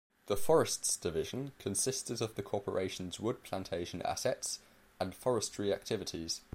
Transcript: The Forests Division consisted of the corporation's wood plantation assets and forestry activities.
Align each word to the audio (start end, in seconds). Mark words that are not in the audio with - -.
The 0.25 0.35
Forests 0.35 0.97
Division 0.97 1.51
consisted 1.59 2.23
of 2.23 2.33
the 2.33 2.41
corporation's 2.41 3.19
wood 3.19 3.43
plantation 3.43 4.01
assets 4.01 4.57
and 4.99 5.13
forestry 5.13 5.71
activities. 5.71 6.41